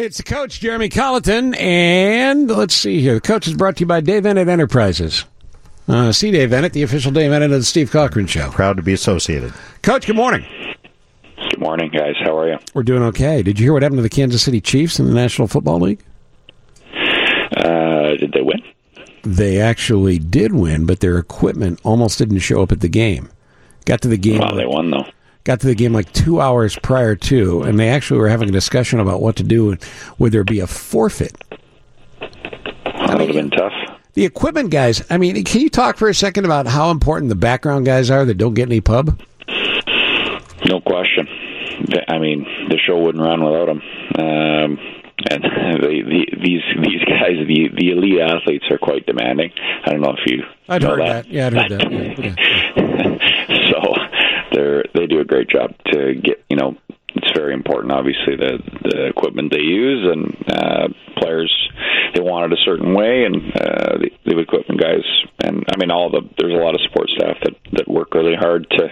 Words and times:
It's 0.00 0.16
the 0.16 0.22
coach, 0.22 0.60
Jeremy 0.60 0.88
Colliton, 0.88 1.54
and 1.56 2.48
let's 2.48 2.74
see 2.74 3.02
here. 3.02 3.16
The 3.16 3.20
coach 3.20 3.46
is 3.46 3.52
brought 3.52 3.76
to 3.76 3.80
you 3.80 3.86
by 3.86 4.00
Dave 4.00 4.22
Eanet 4.22 4.48
Enterprises. 4.48 5.26
Uh, 5.86 6.10
see 6.10 6.30
Dave 6.30 6.48
Eanet, 6.48 6.72
the 6.72 6.82
official 6.82 7.12
Dave 7.12 7.30
Eanet 7.30 7.44
of 7.44 7.50
the 7.50 7.62
Steve 7.62 7.90
Cochran 7.90 8.26
Show. 8.26 8.50
Proud 8.50 8.78
to 8.78 8.82
be 8.82 8.94
associated. 8.94 9.52
Coach, 9.82 10.06
good 10.06 10.16
morning. 10.16 10.46
Good 11.50 11.60
morning, 11.60 11.90
guys. 11.90 12.14
How 12.18 12.34
are 12.38 12.48
you? 12.48 12.58
We're 12.72 12.82
doing 12.82 13.02
okay. 13.02 13.42
Did 13.42 13.58
you 13.58 13.66
hear 13.66 13.74
what 13.74 13.82
happened 13.82 13.98
to 13.98 14.02
the 14.02 14.08
Kansas 14.08 14.42
City 14.42 14.62
Chiefs 14.62 14.98
in 14.98 15.04
the 15.04 15.12
National 15.12 15.46
Football 15.46 15.80
League? 15.80 16.02
Uh, 17.58 18.16
did 18.16 18.32
they 18.32 18.40
win? 18.40 18.62
They 19.22 19.60
actually 19.60 20.18
did 20.18 20.54
win, 20.54 20.86
but 20.86 21.00
their 21.00 21.18
equipment 21.18 21.78
almost 21.84 22.16
didn't 22.16 22.38
show 22.38 22.62
up 22.62 22.72
at 22.72 22.80
the 22.80 22.88
game. 22.88 23.28
Got 23.84 24.00
to 24.00 24.08
the 24.08 24.16
game. 24.16 24.38
Well, 24.38 24.56
they 24.56 24.64
won 24.64 24.90
though. 24.90 25.04
Got 25.44 25.60
to 25.60 25.66
the 25.66 25.74
game 25.74 25.92
like 25.92 26.12
two 26.12 26.40
hours 26.40 26.76
prior 26.78 27.16
to, 27.16 27.62
and 27.62 27.78
they 27.78 27.88
actually 27.88 28.20
were 28.20 28.28
having 28.28 28.48
a 28.48 28.52
discussion 28.52 29.00
about 29.00 29.20
what 29.20 29.36
to 29.36 29.42
do. 29.42 29.76
Would 30.18 30.32
there 30.32 30.44
be 30.44 30.60
a 30.60 30.66
forfeit? 30.66 31.36
That 32.20 33.18
would 33.18 33.28
have 33.28 33.32
been 33.32 33.50
tough. 33.50 33.72
The 34.14 34.24
equipment 34.24 34.70
guys, 34.70 35.04
I 35.10 35.18
mean, 35.18 35.42
can 35.44 35.60
you 35.60 35.70
talk 35.70 35.96
for 35.96 36.08
a 36.08 36.14
second 36.14 36.44
about 36.44 36.66
how 36.66 36.90
important 36.90 37.28
the 37.28 37.36
background 37.36 37.86
guys 37.86 38.10
are 38.10 38.24
that 38.24 38.34
don't 38.34 38.54
get 38.54 38.68
any 38.68 38.80
pub? 38.80 39.20
No 40.66 40.80
question. 40.80 41.26
I 42.08 42.18
mean, 42.18 42.44
the 42.68 42.78
show 42.78 42.98
wouldn't 42.98 43.24
run 43.24 43.42
without 43.42 43.66
them. 43.66 43.80
Um, 44.18 44.78
and 45.30 45.42
the, 45.44 46.02
the, 46.06 46.26
these 46.42 46.62
these 46.82 47.04
guys, 47.04 47.36
the 47.46 47.68
the 47.76 47.90
elite 47.90 48.20
athletes, 48.20 48.64
are 48.70 48.78
quite 48.78 49.06
demanding. 49.06 49.52
I 49.84 49.90
don't 49.90 50.00
know 50.00 50.14
if 50.16 50.26
you 50.30 50.42
I'd 50.68 50.82
heard 50.82 51.00
that. 51.00 51.24
that. 51.24 51.32
Yeah, 51.32 51.46
I'd 51.46 51.52
heard 51.52 51.70
that. 51.70 51.90
Yeah, 51.90 53.16
yeah. 53.16 53.70
so 53.70 53.94
they're 54.60 54.84
they 54.94 55.06
do 55.06 55.20
a 55.20 55.24
great 55.24 55.48
job 55.48 55.74
to 55.86 56.14
get 56.14 56.44
you 56.48 56.56
know 56.56 56.76
it's 57.14 57.32
very 57.34 57.54
important 57.54 57.92
obviously 57.92 58.36
the 58.36 58.58
the 58.84 59.06
equipment 59.06 59.52
they 59.52 59.62
use 59.62 60.06
and 60.10 60.36
uh 60.48 60.88
players 61.20 61.52
they 62.14 62.20
want 62.20 62.52
it 62.52 62.58
a 62.58 62.62
certain 62.64 62.94
way 62.94 63.24
and 63.24 63.36
uh 63.56 63.98
the, 63.98 64.10
the 64.26 64.38
equipment 64.38 64.80
guys 64.80 65.04
and 65.42 65.64
I 65.72 65.76
mean 65.78 65.90
all 65.90 66.10
the 66.10 66.22
there's 66.38 66.54
a 66.54 66.62
lot 66.62 66.74
of 66.74 66.80
support 66.82 67.08
staff 67.10 67.36
that 67.42 67.54
that 67.72 67.88
work 67.88 68.14
really 68.14 68.36
hard 68.36 68.68
to 68.70 68.88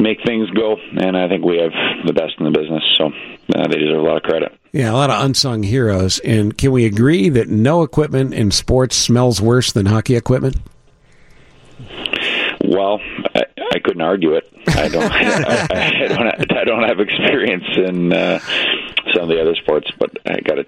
make 0.00 0.18
things 0.24 0.48
go 0.50 0.76
and 0.96 1.16
I 1.16 1.28
think 1.28 1.44
we 1.44 1.58
have 1.58 1.72
the 2.06 2.12
best 2.12 2.34
in 2.38 2.44
the 2.46 2.58
business 2.58 2.82
so 2.96 3.06
uh, 3.06 3.68
they 3.68 3.78
deserve 3.78 3.98
a 4.02 4.06
lot 4.06 4.16
of 4.16 4.22
credit 4.22 4.58
Yeah, 4.72 4.90
a 4.90 4.94
lot 4.94 5.10
of 5.10 5.24
unsung 5.24 5.62
heroes. 5.62 6.20
And 6.20 6.56
can 6.56 6.70
we 6.72 6.86
agree 6.86 7.28
that 7.30 7.48
no 7.48 7.82
equipment 7.82 8.32
in 8.34 8.50
sports 8.52 8.96
smells 8.96 9.40
worse 9.40 9.72
than 9.72 9.86
hockey 9.86 10.14
equipment? 10.16 10.56
Well, 12.64 13.00
I, 13.72 13.78
couldn't 13.78 14.02
argue 14.02 14.34
it. 14.34 14.50
I 14.68 14.88
don't. 14.88 15.10
I, 15.10 15.18
I, 15.70 16.04
I 16.04 16.08
don't. 16.08 16.56
I 16.58 16.64
don't 16.64 16.82
have 16.84 17.00
experience 17.00 17.64
in 17.76 18.12
uh, 18.12 18.38
some 19.14 19.24
of 19.24 19.28
the 19.28 19.40
other 19.40 19.54
sports, 19.56 19.90
but 19.98 20.10
I 20.26 20.40
got 20.40 20.58
a 20.58 20.66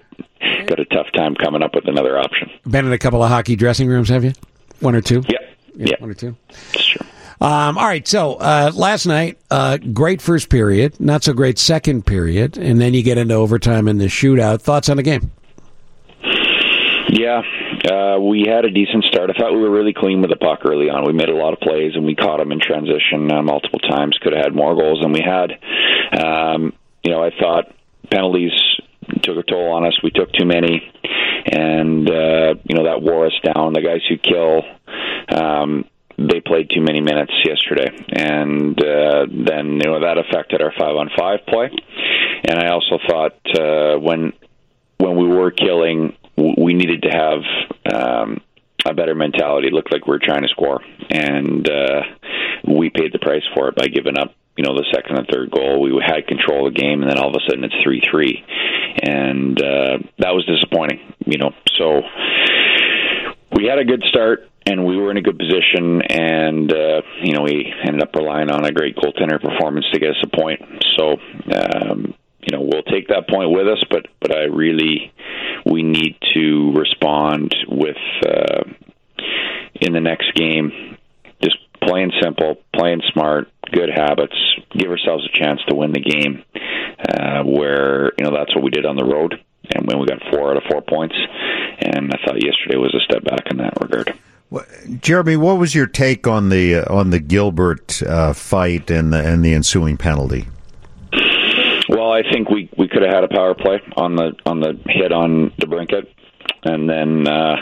got 0.65 0.79
a 0.79 0.85
tough 0.85 1.07
time 1.13 1.35
coming 1.35 1.61
up 1.63 1.75
with 1.75 1.87
another 1.87 2.17
option. 2.19 2.49
Been 2.67 2.85
in 2.85 2.93
a 2.93 2.97
couple 2.97 3.21
of 3.23 3.29
hockey 3.29 3.55
dressing 3.55 3.87
rooms, 3.87 4.09
have 4.09 4.23
you? 4.23 4.33
One 4.79 4.95
or 4.95 5.01
two? 5.01 5.23
Yeah, 5.27 5.37
yeah, 5.75 5.95
One 5.99 6.09
or 6.09 6.13
two. 6.13 6.35
true. 6.73 7.05
Um, 7.41 7.77
all 7.77 7.85
right. 7.85 8.07
So 8.07 8.35
uh, 8.35 8.71
last 8.73 9.05
night, 9.05 9.37
uh, 9.51 9.77
great 9.77 10.21
first 10.21 10.49
period, 10.49 10.99
not 10.99 11.23
so 11.23 11.33
great 11.33 11.59
second 11.59 12.05
period, 12.05 12.57
and 12.57 12.79
then 12.79 12.93
you 12.93 13.03
get 13.03 13.17
into 13.17 13.33
overtime 13.33 13.87
and 13.87 13.99
the 13.99 14.05
shootout. 14.05 14.61
Thoughts 14.61 14.87
on 14.89 14.97
the 14.97 15.03
game? 15.03 15.31
Yeah, 17.13 17.43
uh, 17.91 18.19
we 18.19 18.45
had 18.47 18.65
a 18.65 18.71
decent 18.71 19.03
start. 19.03 19.29
I 19.29 19.37
thought 19.37 19.53
we 19.53 19.61
were 19.61 19.69
really 19.69 19.93
clean 19.93 20.21
with 20.21 20.31
the 20.31 20.35
puck 20.35 20.65
early 20.65 20.89
on. 20.89 21.05
We 21.05 21.13
made 21.13 21.29
a 21.29 21.35
lot 21.35 21.53
of 21.53 21.59
plays 21.59 21.91
and 21.93 22.05
we 22.05 22.15
caught 22.15 22.39
them 22.39 22.51
in 22.51 22.59
transition 22.59 23.31
uh, 23.31 23.43
multiple 23.43 23.77
times. 23.77 24.17
Could 24.19 24.33
have 24.33 24.45
had 24.45 24.55
more 24.55 24.73
goals 24.73 24.99
than 24.99 25.11
we 25.11 25.21
had. 25.21 25.51
Um, 26.11 26.73
you 27.03 27.11
know, 27.11 27.23
I 27.23 27.29
thought 27.39 27.71
penalties 28.09 28.51
took 29.21 29.37
a 29.37 29.43
toll 29.43 29.73
on 29.73 29.85
us. 29.85 29.93
We 30.01 30.09
took 30.09 30.31
too 30.33 30.45
many, 30.45 30.81
and 31.45 32.09
uh, 32.09 32.55
you 32.63 32.75
know 32.75 32.85
that 32.85 33.03
wore 33.03 33.27
us 33.27 33.39
down. 33.43 33.73
The 33.73 33.81
guys 33.81 34.01
who 34.09 34.17
kill. 34.17 34.63
Um, 35.29 35.85
they 36.17 36.41
played 36.41 36.71
too 36.73 36.81
many 36.81 37.01
minutes 37.01 37.33
yesterday, 37.45 37.89
and 38.09 38.79
uh, 38.79 39.25
then 39.29 39.77
you 39.77 39.85
know 39.85 39.99
that 39.99 40.17
affected 40.17 40.63
our 40.63 40.73
five 40.79 40.95
on 40.95 41.11
five 41.15 41.45
play. 41.47 41.69
And 42.49 42.57
I 42.57 42.69
also 42.69 42.97
thought 43.07 43.37
uh, 43.55 43.99
when 43.99 44.33
when 44.97 45.15
we 45.15 45.27
were 45.27 45.51
killing, 45.51 46.15
we 46.37 46.73
needed 46.73 47.03
to 47.03 47.09
have 47.09 47.93
um, 47.93 48.41
a 48.85 48.93
better 48.93 49.15
mentality. 49.15 49.67
It 49.67 49.73
looked 49.73 49.91
like 49.91 50.07
we 50.07 50.11
were 50.11 50.21
trying 50.23 50.43
to 50.43 50.49
score, 50.49 50.81
and 51.09 51.69
uh, 51.69 52.01
we 52.67 52.89
paid 52.89 53.13
the 53.13 53.19
price 53.19 53.43
for 53.55 53.69
it 53.69 53.75
by 53.75 53.87
giving 53.87 54.17
up. 54.17 54.33
You 54.57 54.63
know, 54.63 54.75
the 54.75 54.85
second 54.93 55.17
and 55.17 55.27
third 55.27 55.49
goal, 55.49 55.81
we 55.81 55.99
had 56.05 56.27
control 56.27 56.67
of 56.67 56.73
the 56.73 56.79
game, 56.79 57.01
and 57.01 57.09
then 57.09 57.17
all 57.17 57.29
of 57.29 57.35
a 57.35 57.49
sudden 57.49 57.63
it's 57.63 57.75
three 57.83 58.01
three, 58.09 58.43
and 59.01 59.59
uh, 59.59 59.97
that 60.19 60.33
was 60.33 60.45
disappointing. 60.45 60.99
You 61.25 61.39
know, 61.39 61.51
so 61.77 62.01
we 63.55 63.65
had 63.65 63.79
a 63.79 63.85
good 63.85 64.03
start 64.09 64.49
and 64.65 64.85
we 64.85 64.97
were 64.97 65.11
in 65.11 65.17
a 65.17 65.21
good 65.21 65.37
position 65.37 66.01
and 66.01 66.71
uh 66.71 67.01
you 67.21 67.33
know 67.33 67.41
we 67.41 67.73
ended 67.85 68.01
up 68.01 68.15
relying 68.15 68.49
on 68.49 68.65
a 68.65 68.71
great 68.71 68.95
goaltender 68.95 69.41
performance 69.41 69.85
to 69.91 69.99
get 69.99 70.11
us 70.11 70.23
a 70.23 70.35
point 70.35 70.61
so 70.97 71.17
um 71.53 72.13
you 72.41 72.55
know 72.55 72.61
we'll 72.61 72.83
take 72.83 73.07
that 73.09 73.27
point 73.29 73.51
with 73.51 73.67
us 73.67 73.83
but 73.89 74.07
but 74.21 74.35
I 74.35 74.43
really 74.43 75.11
we 75.73 75.81
need 75.81 76.15
to 76.35 76.71
respond 76.73 77.55
with 77.67 77.97
uh 78.25 78.63
in 79.81 79.91
the 79.93 79.99
next 79.99 80.33
game. 80.35 80.97
Just 81.41 81.57
playing 81.81 82.11
simple 82.21 82.57
playing 82.75 83.01
smart 83.11 83.49
good 83.71 83.89
habits. 83.89 84.35
Give 84.77 84.91
ourselves 84.91 85.27
a 85.27 85.37
chance 85.37 85.59
to 85.67 85.75
win 85.75 85.91
the 85.91 85.99
game 85.99 86.43
uh 87.09 87.43
where 87.43 88.11
you 88.17 88.25
know 88.25 88.35
that's 88.37 88.55
what 88.55 88.63
we 88.63 88.69
did 88.69 88.85
on 88.85 88.95
the 88.95 89.05
road. 89.05 89.33
And 89.73 89.87
when 89.87 89.99
we 89.99 90.05
got 90.05 90.21
four 90.31 90.51
out 90.51 90.57
of 90.57 90.63
four 90.69 90.81
points 90.81 91.15
and 91.79 92.11
I 92.13 92.17
thought 92.23 92.43
yesterday 92.43 92.77
was 92.77 92.95
a 92.95 93.03
step 93.03 93.23
back 93.23 93.47
in 93.49 93.57
that 93.57 93.73
regard. 93.81 94.13
Jeremy, 95.01 95.35
what 95.35 95.57
was 95.57 95.73
your 95.73 95.87
take 95.87 96.27
on 96.27 96.49
the 96.49 96.75
uh, 96.75 96.93
on 96.93 97.09
the 97.09 97.19
Gilbert 97.19 98.03
uh, 98.03 98.33
fight 98.33 98.91
and 98.91 99.11
the 99.11 99.25
and 99.25 99.43
the 99.43 99.53
ensuing 99.53 99.97
penalty? 99.97 100.45
I 102.13 102.21
think 102.31 102.49
we 102.49 102.69
we 102.77 102.87
could 102.87 103.01
have 103.01 103.13
had 103.13 103.23
a 103.23 103.27
power 103.27 103.53
play 103.53 103.81
on 103.97 104.15
the 104.15 104.33
on 104.45 104.59
the 104.59 104.79
hit 104.85 105.11
on 105.11 105.51
the 105.57 105.67
brinket, 105.67 106.11
and 106.63 106.89
then 106.89 107.27
uh, 107.27 107.55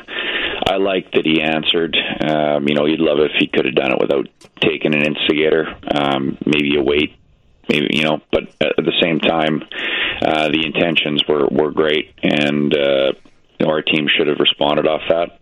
I 0.69 0.75
like 0.77 1.11
that 1.13 1.25
he 1.25 1.41
answered. 1.41 1.97
Um, 2.27 2.67
you 2.67 2.75
know, 2.75 2.85
you'd 2.85 2.99
love 2.99 3.19
if 3.19 3.31
he 3.39 3.47
could 3.47 3.65
have 3.65 3.75
done 3.75 3.91
it 3.93 3.99
without 3.99 4.27
taking 4.61 4.93
an 4.93 5.01
instigator. 5.01 5.67
Um, 5.93 6.37
maybe 6.45 6.77
a 6.77 6.83
wait, 6.83 7.15
maybe 7.69 7.87
you 7.91 8.03
know, 8.03 8.19
but 8.31 8.43
at 8.61 8.85
the 8.85 8.97
same 9.01 9.19
time, 9.19 9.63
uh, 10.21 10.49
the 10.49 10.65
intentions 10.65 11.23
were 11.27 11.47
were 11.47 11.71
great, 11.71 12.13
and 12.21 12.75
uh, 12.75 13.13
our 13.65 13.81
team 13.81 14.07
should 14.07 14.27
have 14.27 14.39
responded 14.39 14.87
off 14.87 15.01
that. 15.09 15.39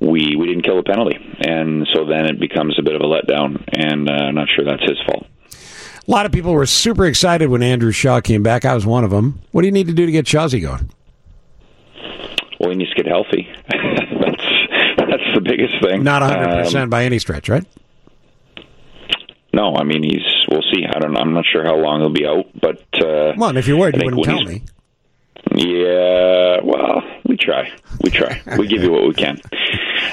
We 0.00 0.36
we 0.36 0.46
didn't 0.46 0.64
kill 0.64 0.76
the 0.76 0.82
penalty, 0.82 1.18
and 1.46 1.86
so 1.94 2.06
then 2.06 2.26
it 2.26 2.40
becomes 2.40 2.78
a 2.78 2.82
bit 2.82 2.94
of 2.94 3.02
a 3.02 3.04
letdown, 3.04 3.62
and 3.72 4.08
uh, 4.08 4.28
I'm 4.28 4.34
not 4.34 4.48
sure 4.54 4.64
that's 4.64 4.82
his 4.82 4.98
fault. 5.06 5.26
A 6.10 6.12
lot 6.12 6.26
of 6.26 6.32
people 6.32 6.52
were 6.54 6.66
super 6.66 7.06
excited 7.06 7.50
when 7.50 7.62
Andrew 7.62 7.92
Shaw 7.92 8.20
came 8.20 8.42
back. 8.42 8.64
I 8.64 8.74
was 8.74 8.84
one 8.84 9.04
of 9.04 9.10
them. 9.12 9.40
What 9.52 9.60
do 9.62 9.68
you 9.68 9.72
need 9.72 9.86
to 9.86 9.92
do 9.92 10.06
to 10.06 10.10
get 10.10 10.24
Shawsy 10.24 10.60
going? 10.60 10.90
Well, 12.58 12.70
he 12.70 12.76
needs 12.76 12.90
to 12.90 12.96
get 12.96 13.06
healthy. 13.06 13.48
that's 13.70 14.42
that's 14.98 15.34
the 15.36 15.40
biggest 15.40 15.74
thing. 15.80 16.02
Not 16.02 16.20
100% 16.22 16.74
Um, 16.82 16.90
by 16.90 17.04
any 17.04 17.20
stretch, 17.20 17.48
right? 17.48 17.64
no, 19.52 19.76
I 19.76 19.84
mean 19.84 20.02
he's. 20.02 20.26
We'll 20.50 20.64
see. 20.74 20.84
I 20.84 20.98
don't. 20.98 21.16
I'm 21.16 21.32
not 21.32 21.44
sure 21.46 21.62
how 21.64 21.76
long 21.76 22.00
he'll 22.00 22.08
be 22.10 22.26
out, 22.26 22.46
but 22.60 22.82
uh, 23.00 23.34
Well, 23.36 23.50
and 23.50 23.58
if 23.58 23.68
you're 23.68 23.78
worried, 23.78 23.96
you 23.96 24.04
wouldn't 24.04 24.24
tell 24.24 24.42
me. 24.42 24.64
Yeah, 25.54 26.58
well, 26.64 27.02
we 27.24 27.36
try. 27.36 27.70
We 28.02 28.10
try. 28.10 28.42
we 28.58 28.66
give 28.66 28.82
you 28.82 28.90
what 28.90 29.06
we 29.06 29.14
can. 29.14 29.40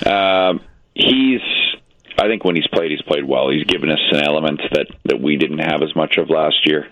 Um, 0.05 0.61
he's. 0.93 1.41
I 2.19 2.27
think 2.27 2.43
when 2.43 2.55
he's 2.55 2.67
played, 2.67 2.89
he's 2.91 3.01
played 3.03 3.23
well. 3.25 3.49
He's 3.49 3.63
given 3.65 3.89
us 3.91 3.99
an 4.11 4.23
element 4.23 4.61
that 4.71 4.87
that 5.05 5.21
we 5.21 5.37
didn't 5.37 5.59
have 5.59 5.81
as 5.83 5.95
much 5.95 6.17
of 6.17 6.29
last 6.29 6.65
year, 6.65 6.87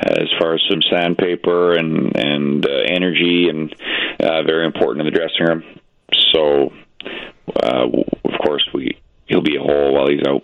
as 0.00 0.28
far 0.38 0.54
as 0.54 0.60
some 0.68 0.80
sandpaper 0.90 1.74
and 1.74 2.14
and 2.16 2.66
uh, 2.66 2.70
energy, 2.86 3.48
and 3.48 3.74
uh, 4.20 4.42
very 4.42 4.66
important 4.66 5.06
in 5.06 5.12
the 5.12 5.18
dressing 5.18 5.46
room. 5.46 5.64
So, 6.32 6.72
uh, 7.62 7.86
of 8.24 8.38
course, 8.44 8.68
we 8.74 8.98
he'll 9.26 9.42
be 9.42 9.56
a 9.56 9.60
hole 9.60 9.94
while 9.94 10.08
he's 10.08 10.22
out. 10.26 10.42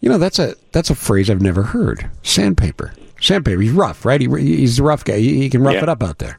You 0.00 0.08
know, 0.10 0.18
that's 0.18 0.38
a 0.38 0.54
that's 0.72 0.90
a 0.90 0.94
phrase 0.94 1.30
I've 1.30 1.40
never 1.42 1.62
heard. 1.62 2.10
Sandpaper. 2.22 2.92
Sandpaper. 3.20 3.60
He's 3.60 3.72
rough, 3.72 4.04
right? 4.04 4.20
He, 4.20 4.26
he's 4.28 4.76
the 4.78 4.82
rough 4.82 5.04
guy. 5.04 5.18
He, 5.18 5.38
he 5.38 5.48
can 5.48 5.62
rough 5.62 5.74
Yeah. 5.74 5.84
it 5.84 5.88
up 5.88 6.02
out 6.02 6.18
there. 6.18 6.38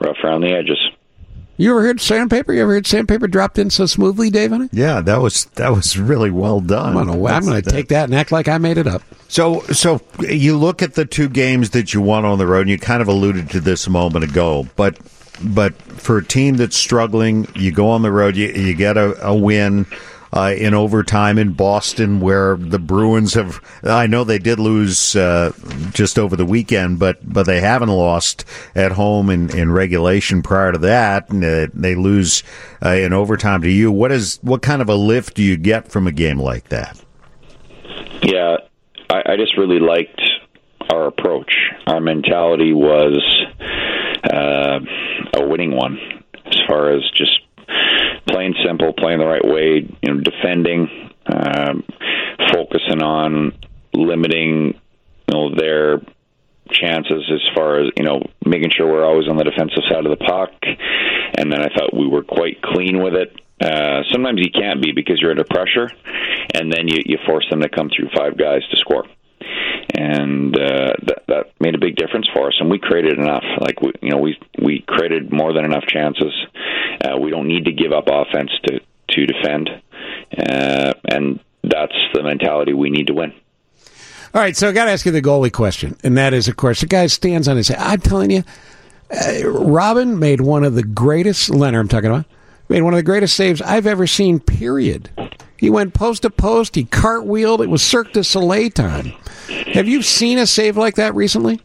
Rough 0.00 0.16
around 0.24 0.42
the 0.42 0.52
edges. 0.52 0.78
You 1.60 1.72
ever 1.72 1.82
heard 1.82 2.00
sandpaper? 2.00 2.54
You 2.54 2.62
ever 2.62 2.72
heard 2.72 2.86
sandpaper 2.86 3.28
dropped 3.28 3.58
in 3.58 3.68
so 3.68 3.84
smoothly, 3.84 4.30
Dave? 4.30 4.50
On 4.50 4.62
it? 4.62 4.70
Yeah, 4.72 5.02
that 5.02 5.20
was 5.20 5.44
that 5.56 5.72
was 5.72 5.98
really 5.98 6.30
well 6.30 6.62
done. 6.62 6.96
I'm 6.96 7.06
gonna, 7.06 7.40
gonna 7.42 7.60
take 7.60 7.88
that 7.88 8.04
and 8.04 8.14
act 8.14 8.32
like 8.32 8.48
I 8.48 8.56
made 8.56 8.78
it 8.78 8.86
up. 8.86 9.02
So, 9.28 9.60
so 9.64 10.00
you 10.20 10.56
look 10.56 10.80
at 10.80 10.94
the 10.94 11.04
two 11.04 11.28
games 11.28 11.70
that 11.70 11.92
you 11.92 12.00
won 12.00 12.24
on 12.24 12.38
the 12.38 12.46
road, 12.46 12.62
and 12.62 12.70
you 12.70 12.78
kind 12.78 13.02
of 13.02 13.08
alluded 13.08 13.50
to 13.50 13.60
this 13.60 13.86
a 13.86 13.90
moment 13.90 14.24
ago. 14.24 14.68
But, 14.74 14.98
but 15.44 15.74
for 15.76 16.16
a 16.16 16.24
team 16.24 16.56
that's 16.56 16.76
struggling, 16.76 17.46
you 17.54 17.72
go 17.72 17.90
on 17.90 18.00
the 18.00 18.10
road, 18.10 18.36
you, 18.36 18.48
you 18.48 18.74
get 18.74 18.96
a, 18.96 19.26
a 19.26 19.34
win. 19.34 19.84
Uh, 20.32 20.54
in 20.56 20.74
overtime 20.74 21.38
in 21.38 21.52
Boston, 21.52 22.20
where 22.20 22.56
the 22.56 22.78
Bruins 22.78 23.34
have. 23.34 23.60
I 23.82 24.06
know 24.06 24.24
they 24.24 24.38
did 24.38 24.58
lose 24.58 25.16
uh, 25.16 25.52
just 25.92 26.18
over 26.18 26.36
the 26.36 26.44
weekend, 26.44 26.98
but 26.98 27.18
but 27.22 27.44
they 27.44 27.60
haven't 27.60 27.88
lost 27.88 28.44
at 28.74 28.92
home 28.92 29.30
in, 29.30 29.56
in 29.56 29.72
regulation 29.72 30.42
prior 30.42 30.72
to 30.72 30.78
that. 30.78 31.30
And, 31.30 31.44
uh, 31.44 31.66
they 31.74 31.94
lose 31.94 32.42
uh, 32.84 32.90
in 32.90 33.12
overtime 33.12 33.62
to 33.62 33.70
you. 33.70 33.90
What 33.90 34.12
is 34.12 34.38
what 34.42 34.62
kind 34.62 34.82
of 34.82 34.88
a 34.88 34.94
lift 34.94 35.34
do 35.34 35.42
you 35.42 35.56
get 35.56 35.90
from 35.90 36.06
a 36.06 36.12
game 36.12 36.38
like 36.38 36.68
that? 36.68 37.00
Yeah, 38.22 38.58
I, 39.08 39.22
I 39.32 39.36
just 39.36 39.56
really 39.56 39.80
liked 39.80 40.20
our 40.92 41.06
approach. 41.06 41.52
Our 41.86 42.00
mentality 42.00 42.72
was 42.72 43.18
uh, 44.24 44.80
a 45.34 45.46
winning 45.48 45.74
one, 45.74 45.98
as 46.46 46.60
far 46.68 46.92
as 46.92 47.02
just 47.14 47.39
playing 48.52 48.66
simple, 48.66 48.92
playing 48.92 49.18
the 49.18 49.26
right 49.26 49.44
way, 49.44 49.88
you 50.02 50.14
know, 50.14 50.20
defending, 50.20 50.88
um, 51.26 51.84
focusing 52.52 53.02
on 53.02 53.52
limiting, 53.92 54.74
you 55.28 55.32
know, 55.32 55.54
their 55.54 56.00
chances 56.70 57.28
as 57.32 57.40
far 57.52 57.80
as 57.80 57.90
you 57.96 58.04
know 58.04 58.22
making 58.46 58.70
sure 58.70 58.86
we're 58.86 59.04
always 59.04 59.26
on 59.28 59.36
the 59.36 59.42
defensive 59.42 59.82
side 59.90 60.06
of 60.06 60.16
the 60.16 60.24
puck. 60.24 60.52
And 61.36 61.52
then 61.52 61.60
I 61.62 61.68
thought 61.74 61.94
we 61.94 62.06
were 62.06 62.22
quite 62.22 62.62
clean 62.62 63.02
with 63.02 63.14
it. 63.14 63.34
Uh, 63.60 64.02
sometimes 64.12 64.40
you 64.40 64.50
can't 64.50 64.80
be 64.82 64.92
because 64.92 65.20
you're 65.20 65.32
under 65.32 65.44
pressure 65.44 65.90
and 66.54 66.72
then 66.72 66.88
you, 66.88 67.02
you 67.04 67.18
force 67.26 67.46
them 67.50 67.60
to 67.60 67.68
come 67.68 67.90
through 67.94 68.08
five 68.16 68.38
guys 68.38 68.62
to 68.70 68.76
score 68.78 69.04
and 69.94 70.56
uh, 70.56 70.92
that 71.06 71.22
that 71.28 71.44
made 71.60 71.74
a 71.74 71.78
big 71.78 71.96
difference 71.96 72.28
for 72.34 72.48
us. 72.48 72.56
And 72.60 72.70
we 72.70 72.78
created 72.78 73.18
enough. 73.18 73.44
Like 73.60 73.80
we, 73.80 73.92
you 74.02 74.10
know, 74.10 74.18
we 74.18 74.38
we 74.60 74.84
created 74.86 75.32
more 75.32 75.52
than 75.52 75.64
enough 75.64 75.84
chances. 75.86 76.32
Uh, 77.04 77.16
we 77.18 77.30
don't 77.30 77.48
need 77.48 77.64
to 77.64 77.72
give 77.72 77.92
up 77.92 78.04
offense 78.08 78.50
to 78.64 78.80
to 79.10 79.26
defend, 79.26 79.70
uh, 80.38 80.92
and 81.08 81.40
that's 81.64 81.96
the 82.14 82.22
mentality 82.22 82.72
we 82.72 82.90
need 82.90 83.08
to 83.08 83.14
win. 83.14 83.32
All 84.32 84.40
right, 84.40 84.56
so 84.56 84.68
I 84.68 84.72
got 84.72 84.84
to 84.84 84.92
ask 84.92 85.04
you 85.04 85.10
the 85.10 85.20
goalie 85.20 85.52
question, 85.52 85.96
and 86.04 86.16
that 86.16 86.32
is, 86.32 86.46
of 86.46 86.56
course, 86.56 86.80
the 86.80 86.86
guy 86.86 87.08
stands 87.08 87.48
on 87.48 87.56
his 87.56 87.66
head. 87.66 87.78
I'm 87.80 88.00
telling 88.00 88.30
you, 88.30 88.44
uh, 89.10 89.48
Robin 89.48 90.20
made 90.20 90.40
one 90.40 90.62
of 90.62 90.76
the 90.76 90.84
greatest. 90.84 91.50
Lehner, 91.50 91.80
I'm 91.80 91.88
talking 91.88 92.10
about, 92.10 92.26
made 92.68 92.82
one 92.82 92.94
of 92.94 92.98
the 92.98 93.02
greatest 93.02 93.34
saves 93.34 93.60
I've 93.60 93.88
ever 93.88 94.06
seen. 94.06 94.38
Period. 94.38 95.10
He 95.56 95.68
went 95.68 95.94
post 95.94 96.22
to 96.22 96.30
post. 96.30 96.76
He 96.76 96.84
cartwheeled. 96.84 97.60
It 97.60 97.68
was 97.68 97.82
Cirque 97.82 98.12
du 98.12 98.22
Soleil 98.22 98.70
time. 98.70 99.12
Have 99.72 99.88
you 99.88 100.02
seen 100.02 100.38
a 100.38 100.46
save 100.46 100.76
like 100.76 100.96
that 100.96 101.14
recently? 101.14 101.60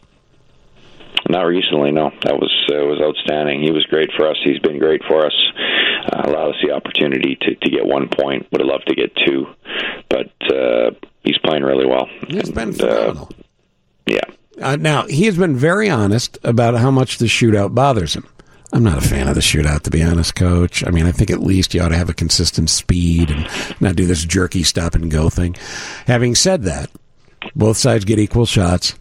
Not 1.28 1.42
recently, 1.42 1.90
no. 1.90 2.10
That 2.24 2.36
was 2.36 2.52
uh, 2.72 2.84
was 2.84 3.00
outstanding. 3.02 3.62
He 3.62 3.72
was 3.72 3.84
great 3.86 4.10
for 4.16 4.28
us. 4.28 4.36
He's 4.44 4.60
been 4.60 4.78
great 4.78 5.02
for 5.08 5.26
us. 5.26 5.34
Uh, 6.12 6.22
allowed 6.24 6.50
us 6.50 6.56
the 6.62 6.70
opportunity 6.72 7.36
to 7.40 7.54
to 7.56 7.70
get 7.70 7.84
one 7.84 8.08
point. 8.08 8.46
Would 8.52 8.60
have 8.60 8.68
loved 8.68 8.86
to 8.86 8.94
get 8.94 9.10
two, 9.26 9.46
but 10.08 10.30
uh, 10.54 10.90
he's 11.24 11.38
playing 11.38 11.64
really 11.64 11.86
well. 11.86 12.08
He's 12.28 12.50
been 12.52 12.68
uh, 12.70 12.74
phenomenal. 12.74 13.30
yeah. 14.06 14.20
Uh, 14.60 14.76
now 14.76 15.06
he 15.06 15.24
has 15.26 15.36
been 15.36 15.56
very 15.56 15.90
honest 15.90 16.38
about 16.44 16.74
how 16.76 16.90
much 16.92 17.18
the 17.18 17.26
shootout 17.26 17.74
bothers 17.74 18.14
him. 18.14 18.26
I'm 18.72 18.84
not 18.84 18.98
a 18.98 19.08
fan 19.08 19.28
of 19.28 19.34
the 19.34 19.40
shootout, 19.40 19.82
to 19.82 19.90
be 19.90 20.02
honest, 20.02 20.34
Coach. 20.34 20.86
I 20.86 20.90
mean, 20.90 21.06
I 21.06 21.12
think 21.12 21.30
at 21.30 21.40
least 21.40 21.74
you 21.74 21.80
ought 21.82 21.90
to 21.90 21.96
have 21.96 22.08
a 22.08 22.14
consistent 22.14 22.68
speed 22.70 23.30
and 23.30 23.48
not 23.80 23.96
do 23.96 24.06
this 24.06 24.24
jerky 24.24 24.62
stop 24.62 24.94
and 24.94 25.10
go 25.10 25.28
thing. 25.28 25.56
Having 26.06 26.34
said 26.36 26.62
that, 26.64 26.90
both 27.56 27.76
sides 27.76 28.04
get 28.04 28.18
equal 28.18 28.46
shots. 28.46 28.94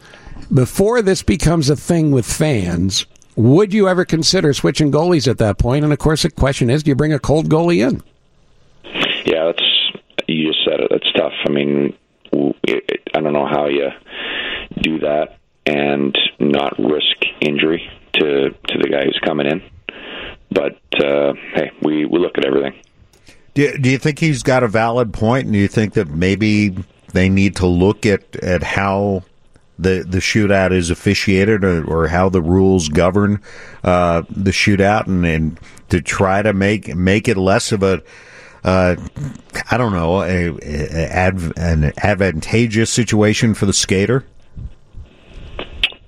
Before 0.54 1.02
this 1.02 1.22
becomes 1.22 1.70
a 1.70 1.76
thing 1.76 2.12
with 2.12 2.26
fans, 2.26 3.06
would 3.36 3.74
you 3.74 3.88
ever 3.90 4.06
consider 4.06 4.54
switching 4.54 4.92
goalies 4.92 5.28
at 5.28 5.38
that 5.40 5.58
point? 5.58 5.84
And 5.84 5.92
of 5.92 6.00
course, 6.00 6.24
the 6.24 6.32
question 6.32 6.70
is, 6.70 6.84
do 6.84 6.90
you 6.90 6.96
bring 6.96 7.14
a 7.14 7.20
cold 7.20 7.50
goalie 7.50 7.88
in? 7.88 8.02
Yeah, 9.26 9.46
that's 9.46 9.64
you 10.28 10.48
just 10.52 10.64
said 10.66 10.80
it. 10.80 10.88
That's 10.90 11.12
tough. 11.14 11.34
I 11.46 11.50
mean, 11.50 11.94
I 12.34 13.22
don't 13.22 13.34
know 13.34 13.48
how 13.48 13.68
you 13.68 13.90
do 14.82 15.00
that 15.00 15.38
and 15.66 16.18
not 16.40 16.78
risk 16.80 17.26
injury 17.42 17.90
to 18.14 18.50
to 18.52 18.78
the 18.80 18.90
guy 18.90 19.04
who's 19.04 19.20
coming 19.24 19.48
in. 19.48 19.62
But 20.52 20.80
uh, 21.04 21.34
hey, 21.54 21.72
we 21.82 22.06
we 22.06 22.20
look 22.20 22.38
at 22.38 22.46
everything. 22.46 22.80
Do 23.54 23.62
you, 23.62 23.78
do 23.78 23.90
you 23.90 23.98
think 23.98 24.20
he's 24.20 24.44
got 24.44 24.64
a 24.64 24.68
valid? 24.68 25.16
And 25.22 25.54
do 25.54 25.58
you 25.58 25.70
think 25.70 25.94
that 25.94 26.10
maybe 26.10 26.76
they 27.16 27.30
need 27.30 27.56
to 27.58 27.68
look 27.68 28.06
at, 28.06 28.36
at 28.38 28.64
how 28.64 29.24
the 29.78 30.06
the 30.08 30.20
shootout 30.20 30.72
is 30.72 30.90
officiated 30.90 31.64
or, 31.64 31.84
or 31.86 32.08
how 32.08 32.30
the 32.30 32.42
rules 32.42 32.88
govern 32.88 33.42
uh, 33.84 34.24
the 34.30 34.52
shootout 34.52 35.08
and, 35.08 35.26
and 35.26 35.60
to 35.90 36.02
try 36.02 36.42
to 36.42 36.54
make 36.54 36.96
make 36.96 37.28
it 37.28 37.38
less 37.38 37.72
of 37.72 37.84
a 37.84 38.02
uh, 38.64 38.96
I 39.70 39.78
don't 39.78 39.94
know 39.94 40.24
a, 40.24 40.48
a, 40.48 41.32
an 41.58 41.94
advantageous 42.02 42.90
situation 42.90 43.54
for 43.54 43.66
the 43.66 43.74
skater. 43.74 44.26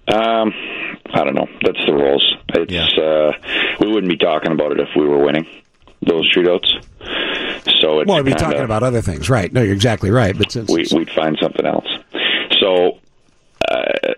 Um, 0.08 0.54
I 1.14 1.24
don't 1.24 1.36
know. 1.36 1.48
That's 1.62 1.86
the 1.86 1.94
rules. 1.94 2.36
It's 2.50 2.72
yeah. 2.72 3.04
uh, 3.04 3.32
we 3.80 3.92
wouldn't 3.92 4.10
be 4.10 4.18
talking 4.18 4.52
about 4.52 4.72
it 4.72 4.80
if 4.80 4.90
we 4.96 5.06
were 5.06 5.24
winning 5.24 5.46
those 6.02 6.34
shootouts. 6.34 6.84
So 7.80 8.00
it's 8.00 8.08
well, 8.08 8.24
we'd 8.24 8.32
be 8.32 8.34
talking 8.34 8.62
about 8.62 8.84
other 8.84 9.02
things, 9.02 9.30
right? 9.30 9.52
No, 9.52 9.62
you're 9.62 9.74
exactly 9.74 10.12
right. 10.12 10.38
But 10.38 10.52
since 10.52 10.70
we, 10.70 10.86
would 10.92 11.10
find 11.12 11.38
something 11.42 11.66
else. 11.66 11.88
So, 12.60 13.00
uh, 13.70 14.14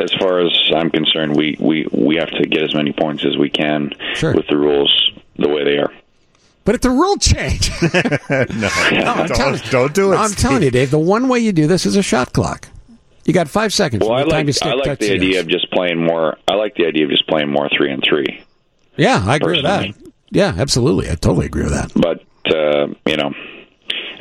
as 0.00 0.12
far 0.18 0.40
as 0.40 0.52
I'm 0.74 0.90
concerned, 0.90 1.36
we, 1.36 1.56
we 1.60 1.86
we 1.92 2.16
have 2.16 2.30
to 2.30 2.46
get 2.46 2.62
as 2.62 2.74
many 2.74 2.92
points 2.92 3.24
as 3.24 3.36
we 3.36 3.50
can 3.50 3.92
sure. 4.14 4.34
with 4.34 4.46
the 4.48 4.56
rules 4.56 5.12
the 5.36 5.48
way 5.48 5.64
they 5.64 5.78
are. 5.78 5.92
But 6.64 6.76
it's 6.76 6.86
a 6.86 6.90
rule 6.90 7.16
change. 7.16 7.70
no, 8.30 8.44
no 8.50 9.26
don't, 9.26 9.70
don't, 9.70 9.94
do 9.94 10.12
it. 10.12 10.16
I'm 10.16 10.30
telling 10.30 10.62
you, 10.62 10.70
Dave. 10.70 10.90
The 10.90 10.98
one 10.98 11.28
way 11.28 11.40
you 11.40 11.52
do 11.52 11.66
this 11.66 11.86
is 11.86 11.96
a 11.96 12.02
shot 12.02 12.32
clock. 12.32 12.68
You 13.24 13.32
got 13.32 13.48
five 13.48 13.72
seconds. 13.72 14.02
Well, 14.02 14.12
I 14.12 14.22
like, 14.22 14.62
I 14.62 14.74
like 14.74 14.98
the 14.98 15.12
idea 15.12 15.40
of 15.40 15.48
just 15.48 15.70
playing 15.70 16.04
more. 16.04 16.38
I 16.48 16.54
like 16.54 16.74
the 16.74 16.86
idea 16.86 17.04
of 17.04 17.10
just 17.10 17.26
playing 17.28 17.50
more 17.50 17.68
three 17.76 17.92
and 17.92 18.02
three. 18.02 18.42
Yeah, 18.96 19.22
I 19.24 19.36
agree 19.36 19.62
personally. 19.62 19.88
with 19.88 20.04
that. 20.04 20.12
Yeah, 20.30 20.54
absolutely. 20.56 21.10
I 21.10 21.14
totally 21.14 21.46
agree 21.46 21.64
with 21.64 21.72
that. 21.72 21.92
But 21.94 22.24
uh, 22.52 22.86
you 23.06 23.16
know, 23.16 23.32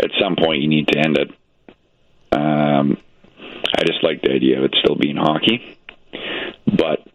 at 0.02 0.12
some 0.20 0.36
point 0.36 0.62
you 0.62 0.68
need 0.68 0.88
to 0.88 0.98
end 0.98 1.18
it. 1.18 1.32
Um, 2.32 2.98
I 3.76 3.84
just 3.86 4.04
like 4.04 4.22
the 4.22 4.32
idea 4.32 4.60
of 4.60 4.66
it 4.66 4.76
still 4.82 4.96
being 4.96 5.18
hockey, 5.18 5.78
but 6.66 7.06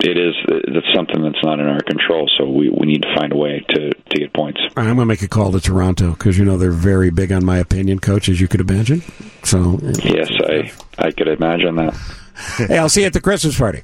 it 0.00 0.18
is 0.18 0.34
it's 0.48 0.86
something 0.94 1.22
that's 1.22 1.42
not 1.44 1.60
in 1.60 1.66
our 1.66 1.80
control. 1.80 2.28
So 2.38 2.48
we, 2.48 2.68
we 2.68 2.86
need 2.86 3.02
to 3.02 3.14
find 3.16 3.32
a 3.32 3.36
way 3.36 3.64
to, 3.68 3.90
to 3.90 4.18
get 4.18 4.32
points. 4.34 4.60
I'm 4.76 4.84
going 4.84 4.96
to 4.96 5.06
make 5.06 5.22
a 5.22 5.28
call 5.28 5.52
to 5.52 5.60
Toronto 5.60 6.12
because 6.12 6.38
you 6.38 6.44
know 6.44 6.56
they're 6.56 6.72
very 6.72 7.10
big 7.10 7.32
on 7.32 7.44
my 7.44 7.58
opinion, 7.58 8.00
coach, 8.00 8.28
as 8.28 8.40
you 8.40 8.48
could 8.48 8.60
imagine. 8.60 9.02
So 9.44 9.78
yes, 10.02 10.30
I 10.46 10.72
I 10.98 11.10
could 11.12 11.28
imagine 11.28 11.76
that. 11.76 11.94
hey, 12.68 12.78
I'll 12.78 12.88
see 12.88 13.02
you 13.02 13.06
at 13.06 13.12
the 13.12 13.20
Christmas 13.20 13.56
party. 13.56 13.82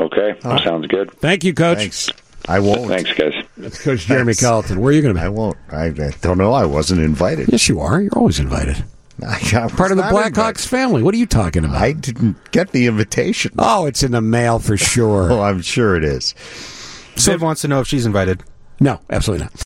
Okay, 0.00 0.38
right. 0.44 0.64
sounds 0.64 0.86
good. 0.86 1.10
Thank 1.12 1.42
you, 1.42 1.54
coach. 1.54 1.78
Thanks. 1.78 2.10
I 2.48 2.60
won't. 2.60 2.88
Thanks, 2.88 3.12
guys. 3.12 3.34
That's 3.56 3.82
Coach 3.82 4.06
Jeremy 4.06 4.32
Thanks. 4.32 4.40
Colliton. 4.40 4.78
Where 4.80 4.90
are 4.90 4.94
you 4.96 5.02
going 5.02 5.14
to 5.14 5.20
be? 5.20 5.24
I 5.24 5.28
won't. 5.28 5.56
I 5.70 5.90
don't 6.22 6.38
know. 6.38 6.52
I 6.52 6.64
wasn't 6.64 7.00
invited. 7.02 7.48
Yes, 7.50 7.68
you 7.68 7.80
are. 7.80 8.00
You're 8.00 8.16
always 8.16 8.38
invited. 8.40 8.76
Part 9.20 9.90
of 9.90 9.96
the 9.96 10.04
Blackhawks 10.04 10.66
family. 10.66 11.02
What 11.02 11.12
are 11.12 11.18
you 11.18 11.26
talking 11.26 11.64
about? 11.64 11.76
I 11.76 11.92
didn't 11.92 12.36
get 12.52 12.70
the 12.70 12.86
invitation. 12.86 13.52
Oh, 13.58 13.86
it's 13.86 14.02
in 14.02 14.12
the 14.12 14.20
mail 14.20 14.60
for 14.60 14.76
sure. 14.78 15.30
oh, 15.32 15.42
I'm 15.42 15.60
sure 15.60 15.96
it 15.96 16.04
is. 16.04 16.34
So, 17.16 17.32
Viv 17.32 17.42
wants 17.42 17.62
to 17.62 17.68
know 17.68 17.80
if 17.80 17.88
she's 17.88 18.06
invited. 18.06 18.44
No, 18.80 19.00
absolutely 19.10 19.44
not. 19.44 19.52